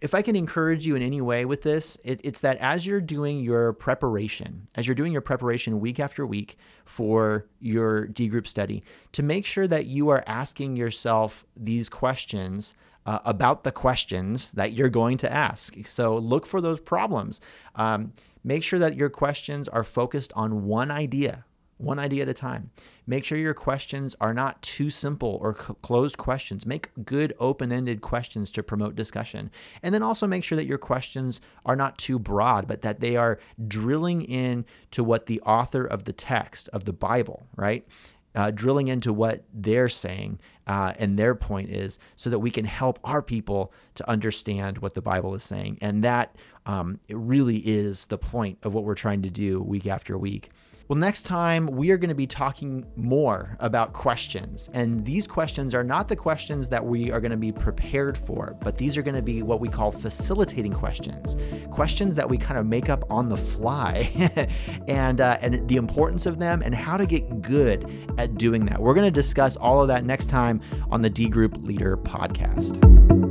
if 0.00 0.14
I 0.14 0.22
can 0.22 0.36
encourage 0.36 0.86
you 0.86 0.94
in 0.94 1.02
any 1.02 1.20
way 1.20 1.44
with 1.44 1.62
this, 1.62 1.98
it, 2.04 2.20
it's 2.22 2.40
that 2.40 2.58
as 2.58 2.86
you're 2.86 3.00
doing 3.00 3.40
your 3.40 3.72
preparation, 3.72 4.68
as 4.76 4.86
you're 4.86 4.94
doing 4.94 5.12
your 5.12 5.20
preparation 5.20 5.80
week 5.80 5.98
after 5.98 6.24
week 6.24 6.58
for 6.84 7.46
your 7.60 8.06
D 8.06 8.28
group 8.28 8.46
study, 8.46 8.84
to 9.12 9.22
make 9.24 9.44
sure 9.46 9.66
that 9.66 9.86
you 9.86 10.10
are 10.10 10.22
asking 10.28 10.76
yourself 10.76 11.44
these 11.56 11.88
questions 11.88 12.74
uh, 13.04 13.20
about 13.24 13.64
the 13.64 13.72
questions 13.72 14.50
that 14.52 14.72
you're 14.72 14.88
going 14.88 15.16
to 15.18 15.32
ask. 15.32 15.74
So 15.86 16.18
look 16.18 16.46
for 16.46 16.60
those 16.60 16.80
problems. 16.80 17.40
Um, 17.74 18.12
make 18.46 18.62
sure 18.62 18.78
that 18.78 18.96
your 18.96 19.10
questions 19.10 19.68
are 19.68 19.84
focused 19.84 20.32
on 20.34 20.64
one 20.64 20.90
idea 20.90 21.44
one 21.78 21.98
idea 21.98 22.22
at 22.22 22.28
a 22.28 22.34
time. 22.34 22.70
Make 23.06 23.24
sure 23.24 23.36
your 23.38 23.54
questions 23.54 24.16
are 24.20 24.32
not 24.32 24.60
too 24.62 24.90
simple 24.90 25.38
or 25.42 25.56
c- 25.56 25.74
closed 25.82 26.16
questions. 26.16 26.64
Make 26.64 26.90
good 27.04 27.34
open 27.38 27.70
ended 27.70 28.00
questions 28.00 28.50
to 28.52 28.62
promote 28.62 28.96
discussion. 28.96 29.50
And 29.82 29.94
then 29.94 30.02
also 30.02 30.26
make 30.26 30.42
sure 30.42 30.56
that 30.56 30.66
your 30.66 30.78
questions 30.78 31.40
are 31.64 31.76
not 31.76 31.98
too 31.98 32.18
broad, 32.18 32.66
but 32.66 32.82
that 32.82 33.00
they 33.00 33.16
are 33.16 33.38
drilling 33.68 34.22
in 34.22 34.64
to 34.92 35.04
what 35.04 35.26
the 35.26 35.40
author 35.42 35.84
of 35.84 36.04
the 36.04 36.12
text 36.12 36.68
of 36.72 36.84
the 36.84 36.92
Bible, 36.92 37.46
right? 37.56 37.86
Uh, 38.36 38.50
drilling 38.50 38.88
into 38.88 39.14
what 39.14 39.44
they're 39.54 39.88
saying 39.88 40.38
uh, 40.66 40.92
and 40.98 41.18
their 41.18 41.34
point 41.34 41.70
is 41.70 41.98
so 42.16 42.28
that 42.28 42.38
we 42.38 42.50
can 42.50 42.66
help 42.66 42.98
our 43.02 43.22
people 43.22 43.72
to 43.94 44.08
understand 44.08 44.78
what 44.78 44.94
the 44.94 45.00
Bible 45.00 45.34
is 45.34 45.42
saying. 45.42 45.78
And 45.80 46.04
that 46.04 46.36
um, 46.66 47.00
it 47.08 47.16
really 47.16 47.56
is 47.58 48.06
the 48.06 48.18
point 48.18 48.58
of 48.62 48.74
what 48.74 48.84
we're 48.84 48.94
trying 48.94 49.22
to 49.22 49.30
do 49.30 49.62
week 49.62 49.86
after 49.86 50.18
week. 50.18 50.50
Well, 50.88 50.98
next 50.98 51.24
time 51.24 51.66
we 51.66 51.90
are 51.90 51.96
going 51.96 52.10
to 52.10 52.14
be 52.14 52.28
talking 52.28 52.86
more 52.94 53.56
about 53.58 53.92
questions. 53.92 54.70
And 54.72 55.04
these 55.04 55.26
questions 55.26 55.74
are 55.74 55.82
not 55.82 56.06
the 56.06 56.14
questions 56.14 56.68
that 56.68 56.84
we 56.84 57.10
are 57.10 57.20
going 57.20 57.32
to 57.32 57.36
be 57.36 57.50
prepared 57.50 58.16
for, 58.16 58.56
but 58.60 58.78
these 58.78 58.96
are 58.96 59.02
going 59.02 59.16
to 59.16 59.22
be 59.22 59.42
what 59.42 59.58
we 59.58 59.68
call 59.68 59.90
facilitating 59.90 60.72
questions, 60.72 61.36
questions 61.72 62.14
that 62.14 62.30
we 62.30 62.38
kind 62.38 62.56
of 62.56 62.66
make 62.66 62.88
up 62.88 63.02
on 63.10 63.28
the 63.28 63.36
fly, 63.36 64.48
and, 64.88 65.20
uh, 65.20 65.38
and 65.40 65.68
the 65.68 65.76
importance 65.76 66.24
of 66.24 66.38
them 66.38 66.62
and 66.62 66.72
how 66.72 66.96
to 66.96 67.04
get 67.04 67.42
good 67.42 67.90
at 68.16 68.36
doing 68.36 68.64
that. 68.66 68.80
We're 68.80 68.94
going 68.94 69.06
to 69.06 69.10
discuss 69.10 69.56
all 69.56 69.82
of 69.82 69.88
that 69.88 70.04
next 70.04 70.26
time 70.26 70.60
on 70.92 71.02
the 71.02 71.10
D 71.10 71.28
Group 71.28 71.56
Leader 71.64 71.96
podcast. 71.96 73.25